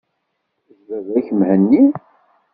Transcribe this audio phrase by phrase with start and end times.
[0.75, 1.83] D baba-k Mhenni.